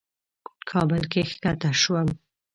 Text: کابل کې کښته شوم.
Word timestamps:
کابل 0.69 1.01
کې 1.11 1.21
کښته 1.43 1.69
شوم. 1.81 2.07